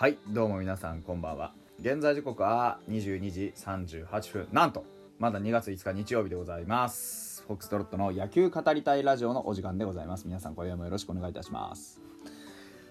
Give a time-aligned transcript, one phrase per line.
[0.00, 1.52] はいどうも皆さんこんばんは。
[1.78, 4.48] 現在時刻は22時38分。
[4.50, 4.86] なんと
[5.18, 7.44] まだ2月5日日曜日でございます。
[7.46, 10.26] フォックストロットの野球語りたいラジオのお時間でございます。
[10.26, 12.00] 皆さん今夜もよろしくお願いいたします。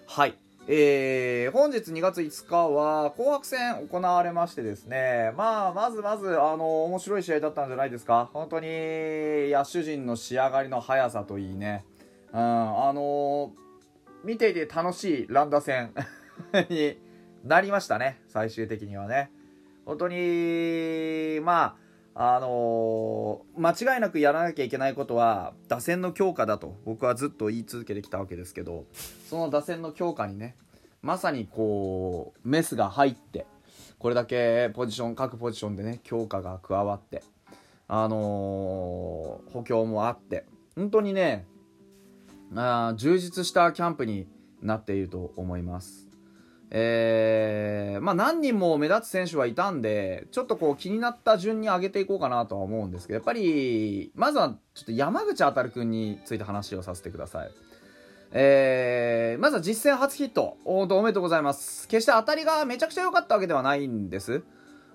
[0.06, 0.38] はい
[0.68, 8.30] えー、本日2月5日は紅白戦行われましてですね、まあ、まずまず、あの、面白い試合だったんじゃないですか。
[8.32, 8.68] 本当に、
[9.50, 11.84] 野手陣の仕上がりの速さといいね、
[12.32, 13.52] うん、あの
[14.22, 15.92] 見ていて楽しい乱打戦。
[16.68, 16.98] に
[17.44, 19.30] なりましたね、最終的にはね。
[19.86, 21.76] 本当に、ま
[22.14, 28.84] あ、あのー、間違いなくやらなきゃいけないことは打線の強化だと僕はずっと言い続けてきたわけですけど
[29.28, 30.56] その打線の強化にね
[31.02, 33.46] まさにこうメスが入って
[33.98, 37.22] これだけポジション各ポジションでね強化が加わって
[37.88, 40.44] あのー、補強もあって
[40.76, 41.46] 本当にね
[42.54, 44.26] あ充実したキャンプに
[44.60, 46.09] なっていると思います。
[46.70, 57.50] え、まあ何人も目立つ選手はいたんで、ちょっとこう気になった順に上げていこうかなとは思うんですけど、やっぱり、まずはちょっと山口あたるくんについて話をさせてください。
[58.32, 60.56] えー、まずは実戦初ヒット。
[60.64, 61.88] おおめでとうございます。
[61.88, 64.34] 決して当たりがめちゃくちゃ良かったわけではないんです。
[64.34, 64.42] うん、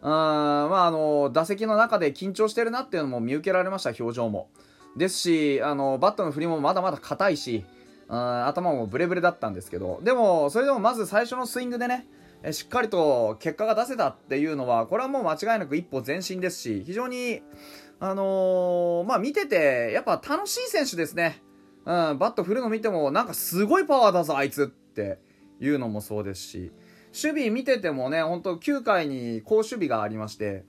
[0.02, 4.48] まああの、打席の中で緊張してるなっていうのも見受けられました、表情も。
[4.96, 7.66] ですし、あの、バットの振りもまだまだ硬いし、
[8.08, 12.08] うん頭もブレブレだったんですけど、でも、それでもまず最初のスイングでね、
[12.52, 17.42] しっかりと結果が出せたっていうのは、これはもう間違いなく一歩前進ですし、非常に、
[18.00, 21.42] あのー、まあ見てて、やっぱ楽しい選手ですね。
[21.86, 25.20] うん、バット振るの見ても、なんかすごいパワーだぞ、あいつって
[25.60, 26.72] いうのもそうですし、
[27.08, 30.66] 守備見ててもね、ほんと9回に好守備がありまして、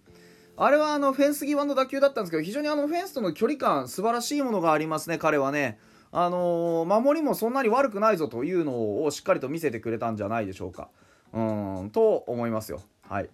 [0.58, 5.78] あれはあのフェンス際の打球だったんですけど、非常にあのフェンスとの距離感、素晴らしいものがありますね、彼はね。
[6.18, 10.88] あのー、守りもそんなに悪くないぞというのをしっかりと見せてくれたんじゃないでしょうか。
[11.34, 11.42] う
[11.84, 12.80] ん、と思いますよ。
[13.02, 13.28] はい。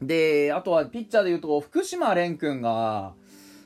[0.00, 3.12] で、あとはピッチャーでいうと、福島蓮君が、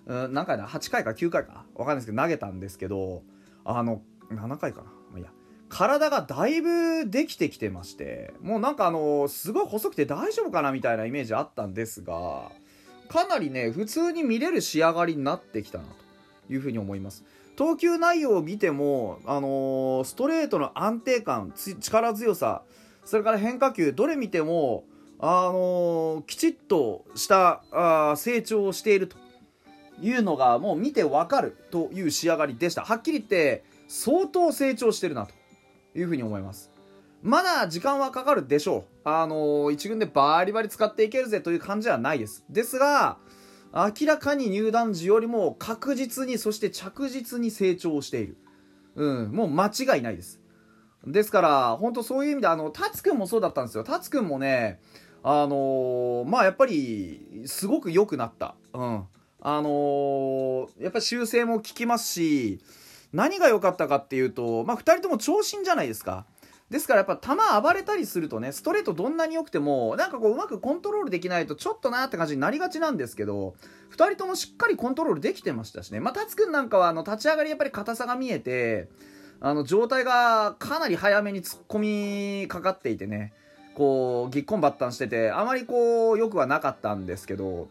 [0.06, 1.66] うん、何回だ ?8 回か9回か？
[1.77, 3.22] わかんないですけど、投げたんですけど、
[3.65, 4.87] あの、7回かな？
[4.87, 5.28] まあ、いや。
[5.69, 12.50] 体がだいぶできてきてまして、もうなんかあの、すごい細くて大丈夫かなみたいなイメージあったんですが、
[13.09, 15.84] かなりね、普通に見れる仕上がりになってきたな
[16.49, 17.22] というふうに思います。
[17.57, 22.63] 投球内容を見ても、あのー、ストレートの安定感、力強さ、
[23.05, 24.85] それから変化球、どれ見ても、
[25.21, 29.17] あのー、きちっとしたあ成長をしていると
[30.01, 32.83] いうのがもう見てわかるという仕上がりでした。
[32.83, 35.35] はっきり言って、相当成長してるなと
[35.99, 36.71] いうふうに思います。
[37.23, 38.85] まだ時間はかかるでしょう。
[39.05, 42.45] あのー、一軍でバリバリ使っていけるぜという感じはないです。
[42.51, 43.19] ですが、
[43.75, 48.37] 明らかに入団時よりも確実にそして着実に成長している、
[48.95, 50.41] うん、もう間違いないです。
[51.07, 53.83] ですから本当そういう意味であの達くんもそうだったんですよ。
[53.83, 54.81] 達くんもね
[55.25, 58.55] あのー、まあやっぱりすごく良くなった。
[58.73, 59.05] うん。
[59.41, 62.61] あのー、やっぱり修正も効きますし
[63.12, 66.27] 何が良かったかっていうと、まあ、2人とも長身じゃないですか。
[66.75, 73.55] ですからやっぱ球暴れたりするとね、ストレートどんなに良くても、なんかこううまくコントロールできないとちょっとなって感じになりがちなんですけど、
[73.93, 76.01] 2人ともしっかりコントロールできてましたしね。
[76.01, 78.89] まあ、達くんなんかはあの立ち上がりやっぱり硬さが見えて、
[79.39, 83.33] あの状態がかなり早めに突っ込みかかっていてね、
[83.77, 87.69] こう、ぎっこんばったんしてて、あまりこう、良くはなかったんですけど、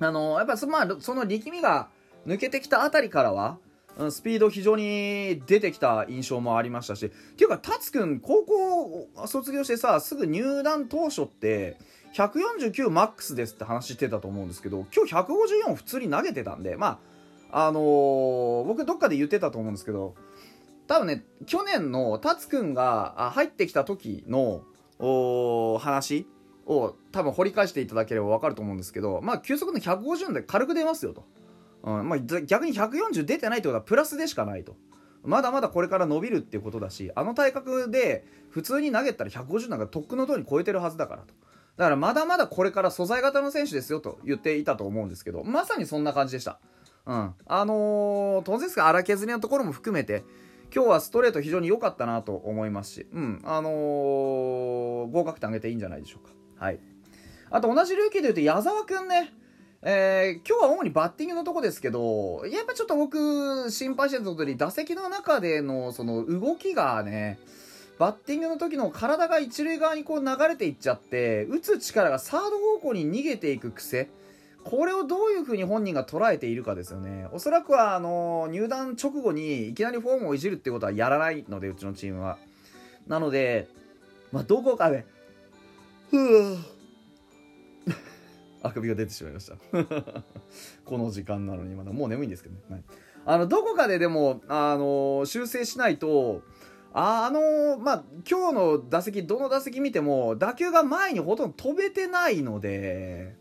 [0.00, 1.88] あの、やっぱそ,、まあ、その力みが
[2.26, 3.58] 抜けてきたあたりからは、
[4.10, 11.76] スピード非常に出てきた印象もありましたしっていうか達くん高校卒業してさすぐ入団当初って
[12.14, 17.00] 149マックスですって話してたと思うんですけど今日154普通に投げてたんでま
[17.50, 20.14] ああのー、僕どっかで言ってたと思うんですけど
[20.86, 24.62] 多分ね去年の達くんが入ってきた時の
[25.78, 26.26] 話
[26.66, 31.24] を多分掘り返していただければ分かると思うんですけどまあ球速の150で軽く出ますよと。
[31.82, 34.76] うんまあ、逆に140出てないってことはプラスでしかないと。
[35.24, 41.34] まだまだこれから伸びるっていうことだし、あの体格で普通に投げたら150なんかとっくの通り超えてるはずだからと。
[41.76, 46.60] だからまだまだこれから素材型の選手ですよと言っていたと思うんですけど、まさにそんな感じでした。
[47.06, 47.34] うん。
[47.46, 50.24] あのー、当然ですが荒削りのところも含めて、
[50.74, 53.40] 今日はストレート非常に良かったなと思いますし、うん。
[53.44, 56.32] あのー、合格点上げていいんじゃないでしょうか。
[56.64, 56.80] はい。
[57.50, 59.32] あと同じルーキーで言うと矢沢くんね、
[59.84, 67.40] えー、今日は主にバッティングのとこですけど、やっぱちょっと僕、心配してたことに、打席の中でのその動きがね、
[67.98, 74.08] バッティングの時の体が一塁側にこう流れていっちゃって、打つ力がサード方向に逃げていく癖。
[74.62, 77.26] これをどういう風に本人が捉えているかですよね。
[77.32, 82.38] おそらくは、あの、入団直後にいきなりフォームをいじるってことはやらないので、うちのチームは。
[83.08, 83.66] なので、
[84.30, 85.04] まあどこかで
[86.10, 86.58] ふぅ
[88.62, 89.56] あくびが出てしまいました。
[90.84, 91.92] この時間なのにまだ。
[91.92, 92.82] もう眠いんですけどね、はい、
[93.26, 96.42] あのどこかででもあの修正しないと
[96.92, 103.34] あのまあ今日の打席どの打席見ても打球が前にほとんど飛べてないので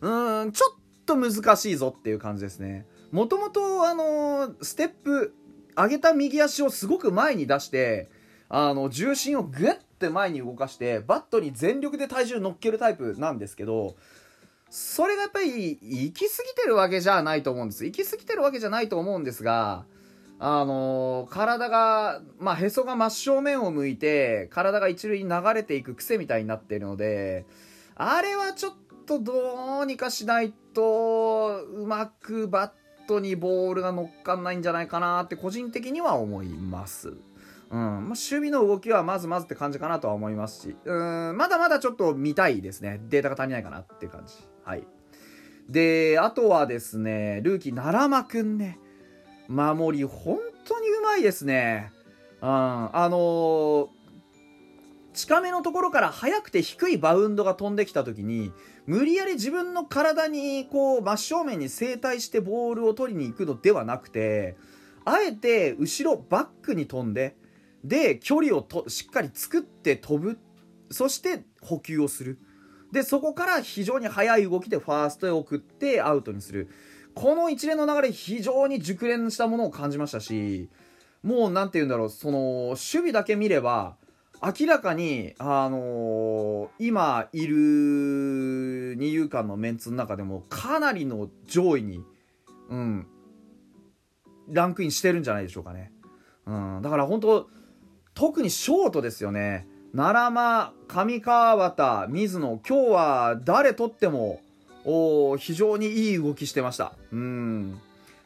[0.00, 0.76] うんちょっ
[1.06, 2.86] と難しいぞっていう感じですね。
[3.12, 5.34] もともとあのステップ
[5.76, 8.10] 上げた右足をすごく前に出して
[8.48, 13.96] あの重心をグッて前に動かしてバットに全力で体重乗っけるタイプなんですけど
[14.76, 19.84] それがやっぱり行き過ぎてるわけじゃないと思うんです行き過ぎてるわけじゃないと思うんですが
[20.40, 27.46] あの体が、まあ、へそが真正面を向いて体が一塁に流れていく癖みたいになってるので
[27.94, 28.72] あれはちょっ
[29.06, 37.10] とどうにかしないとうまくバットにボールが乗っかんないんじゃないかなって個人的には思います。
[37.70, 43.00] うんまあ、守備の動きはまずまずって感じかなとは思いますし、うん、まだまだちょっと見たいですね。
[43.08, 44.34] データが足りないかなっていう感じ。
[44.64, 44.86] はい。
[45.68, 48.78] で、あとはですね、ルーキー、奈良間くんね。
[49.48, 51.92] 守り、本当にうまいですね。
[52.40, 53.88] うん、あのー、
[55.14, 58.52] 近めのところから速くて低いバウンドが飛んできた時に
[58.86, 64.56] 無理やり自分の体にこう真正面に正対してボールを取りに行くのではなくて
[65.04, 67.36] あえて後ろバックに飛んで
[67.84, 70.38] で距離をとしっかり作って飛ぶ
[70.90, 72.38] そして補給をする
[72.94, 76.70] でそこから非常に速い動きでファーストへ送ってアウトにする
[77.12, 80.68] この一連の流れ非常に熟練したものを感じましたし
[81.24, 82.38] もう何て言うんだろうその
[82.68, 83.96] 守備だけ見れば
[84.40, 92.00] 明らかに、あのー、今いる二遊間のメンツの中でもかなりの上位に、
[92.68, 93.06] うん、
[94.48, 95.92] ランクインしてるんじゃないでしょうかね。
[96.46, 97.48] うん、だから本当
[98.12, 99.66] 特にショートですよね。
[99.94, 104.40] 奈良間、上川端、水野、今日は誰とっても、
[104.84, 106.94] お非常にいい動きしてました。
[107.12, 107.80] うん。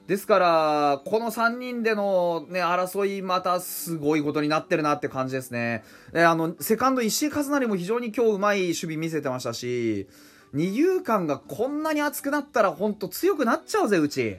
[0.07, 5.85] ですから、この3人でのね、争い、またすごいことになってるなって感じですね。
[6.15, 10.09] えあの、セカンド石井和成も非常に今日うまい守備見せてましたし、
[10.55, 14.39] 二遊間がこんなに熱くなったらほんと強くなっちゃうぜ、うち。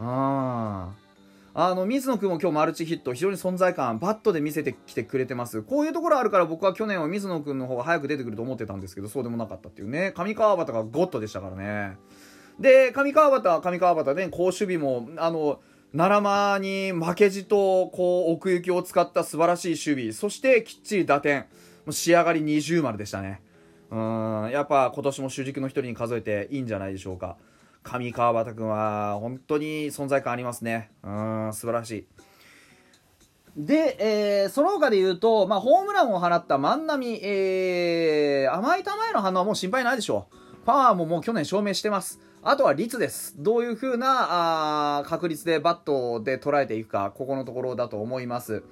[0.00, 1.07] ああ。
[1.60, 5.62] あの水野君も今日マルチヒット非常に存在感バットで見せてきてくれてます。
[5.62, 10.12] こういうところあるから僕は去年は水野君の方が早く出てくると思ってたんですけどそうでもなかったっていうね。
[10.14, 11.96] 上川端がゴッドでしたからね。
[12.60, 15.58] で上川端は上川端で、ね、好守備もあの
[15.90, 20.12] 奈良間に負けじとこう奥行きを使った素晴らしい守備。
[20.12, 21.40] そしてきっちり打点。
[21.40, 21.46] も
[21.88, 23.42] う仕上がり20丸でしたね。
[23.90, 24.50] うん。
[24.52, 27.36] やっぱ今年も主軸の一人に数えていいんじゃないでしょうか。
[27.88, 30.90] 上川端君は本当に存在感ありますね。
[31.02, 32.06] うん、素晴らしい。
[33.56, 40.36] で、えー、その他で言うと、まあ、ホームランを放った万波、えー、甘い球への反応はもう心配ないでしょう。
[40.66, 42.20] パワーももう去年証明してます。
[42.42, 43.34] あとは率です。
[43.38, 48.62] どういう風なあ確率でバットで捉えていくか、ここのところだと思います。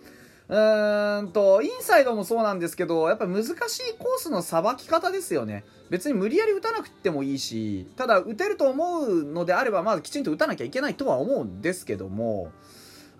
[0.48, 3.54] うーんと、インサイドもそうなんですけど、やっぱ難しい
[3.98, 5.64] コースのさばき方ですよね。
[5.90, 12.52] 別に無理やり打たなくてもいいし、ただ打てると思うのであれば、まずきちんと打たなきゃいけないとは思うんですけども、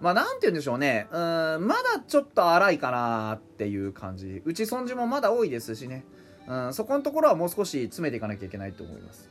[0.01, 1.09] まあなんて言うんでしょうね。
[1.11, 4.43] うーん、まだちょっと荒いかなっていう感じ。
[4.45, 6.05] 打ち損じもまだ多いですしね。
[6.47, 9.31] うん、そこのところはもう少し詰めていかなきゃいけないと思います。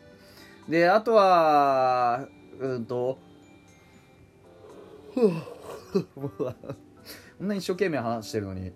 [0.67, 2.27] で、あとは、
[2.59, 3.17] うんと、
[5.13, 6.55] ふぅ、
[7.37, 8.71] こんなに一生懸命話してるのに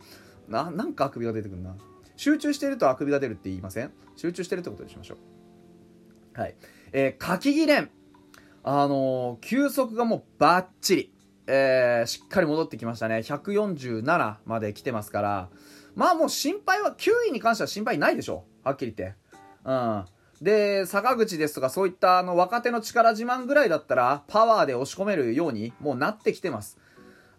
[0.47, 1.75] ななんかあくびが出てくるな。
[2.15, 3.91] 集中してるとあくびが出るって言いません？
[4.15, 5.15] 集中してるってことにしましょ
[6.35, 6.39] う。
[6.39, 6.55] はい。
[6.91, 7.89] えー、柿木蓮
[8.63, 11.13] あのー、球速がもうバッチリ。
[11.47, 13.17] えー、しっかり戻ってきましたね。
[13.19, 15.49] 147まで来てますから。
[15.95, 18.67] まあもう心配は9位に関しては心配ないでしょう。
[18.67, 19.17] はっきり言って。
[19.65, 20.05] うん。
[20.41, 26.77] で坂口ですとかそういったあの若手の力自慢ぐらいだったらパワーで押し込めるようにもうなってきてます。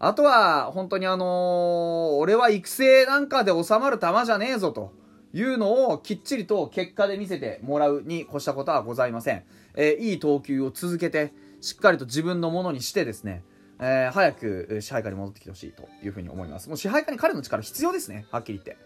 [0.03, 4.91] あとは、本当にあのー、俺は育成なんかで収まる球じゃねえぞと
[5.31, 9.43] いうのをきっちりと結果で見せてもらうに越したことはございません。
[9.75, 13.43] えー、いい投球を続けて、しっかりと自分のものにしてですね、
[13.79, 16.67] えー、早く支配下に戻ってきてほしいというふうに思います。
[16.67, 18.83] もう支配下に彼の力必要ですね、はっきり言って。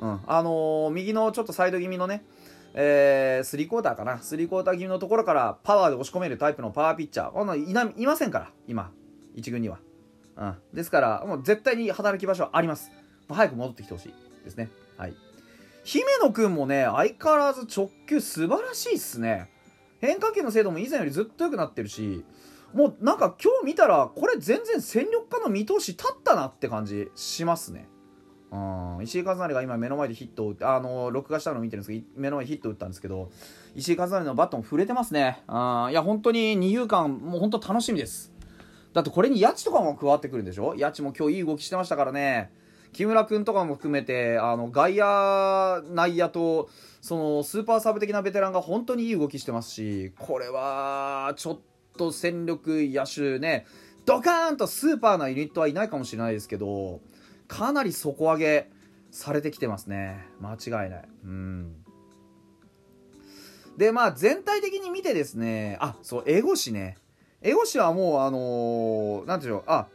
[0.00, 0.20] うん。
[0.26, 2.24] あのー、右のちょっとサイド気味のね、
[2.74, 4.18] えー、スリークォーターかな。
[4.20, 7.40] スリークォーター気味のところからパワーで押し込めるタイプのパワーピッチャー。
[7.40, 8.90] あのいないませんから、今、
[9.36, 9.78] 一軍には。
[10.36, 12.90] うん、ですからもう絶対に働き場所はあります。
[13.28, 14.14] 早く戻ってきてほしい
[14.44, 14.68] ですね。
[14.96, 15.14] はい。
[15.84, 19.50] 姫野くんもね相変わらず直球素晴らしいっすね。
[20.00, 22.24] 変化球の精度も以前よりずっと良くなってるし
[22.74, 27.88] もうなんか今日見たらこれ全然戦力化の見通し立ったなって感じしますね。
[28.52, 33.30] うん、石井一成が今目の前でヒットを打ってあの録画したのを見てるんですけど目の前でヒット打ったんですけど
[33.74, 35.42] 石井一成のバットも触れてますね。
[35.46, 38.35] あいや本当に二遊間もう本当楽しみです。
[38.96, 40.74] だってこれに谷地とかも加わってくるんでしょ？
[40.74, 42.50] 谷地も今日いい動きしてましたからね。
[42.94, 46.70] 木村君とかも含めてあの外野内野と
[47.02, 51.58] そのスーパーサブ的なベテランが本当にいい動きしてますしこれはちょっ
[51.98, 53.66] と戦力野手ね。
[54.06, 57.02] ドカーンとスーパーなユニットはいないかもしれないですけど
[57.48, 58.70] かなり底上げ
[59.10, 60.24] されてきてますね。
[60.40, 61.08] 間違いない。
[61.22, 61.84] うん。
[63.76, 65.76] でまあ全体的に見てですね。
[65.82, 66.96] あそうエゴシね。
[67.46, 69.86] エゴシはもうあのー、なんていうのあ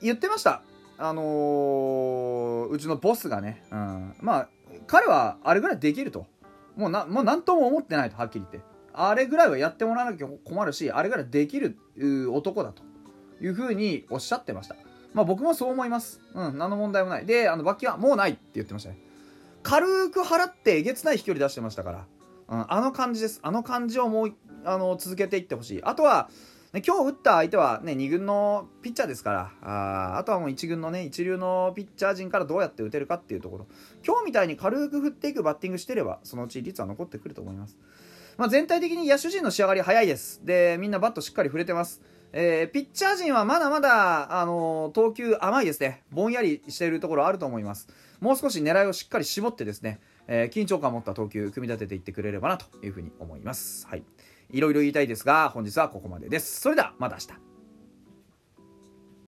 [0.00, 0.62] 言ってました。
[0.96, 4.48] あのー、うちのボスがね、うん、まあ
[4.86, 6.26] 彼はあれぐらいできると。
[6.76, 8.68] もうなもう何とも思ってないとはっきり言って。
[8.94, 11.76] あれぐらいはやってもらわなきゃ困るしあれぐらいできる
[12.32, 12.82] 男だと。
[13.40, 14.76] いうふうにおっしゃってました。
[15.12, 16.22] まあ僕もそう思います。
[16.32, 17.26] うん何の問題もない。
[17.26, 18.98] であのバッキはもうないって言ってましたね。
[19.62, 22.06] 軽く払ってえげつない飛距離出してましたから、
[22.48, 23.40] うん、あの感じです。
[23.42, 24.32] あの感じをもう
[24.64, 25.82] あの続けていってほしい。
[25.82, 26.30] あとは
[26.74, 33.66] ね、今日打った相手は、ね、2軍のピッチャーですからああとはもう1軍の、ね、一流のピッチャー陣からどうやって打てるかっていうところ
[34.04, 37.78] 今日みたいに軽く振っていくバッティングしてればそのうち率は残ってくると思います、
[38.36, 42.02] まあ、全体的に野手陣の仕上がり早いですでみんなバットしっかり触れてます
[42.36, 46.02] えー、ピッチャー陣はまだまだ、あのー、投球甘いですね。
[46.10, 47.86] ぼんやりしているところあると思います。
[48.18, 53.86] もう少し狙いをしっかり絞ってですね、えー、緊張感を持った投球組み立てていってくれればなというふうに思います。
[53.86, 54.02] はい。
[54.50, 56.60] いろいろ言いたいですが、本日はここまでです。
[56.60, 57.53] それではまた明日。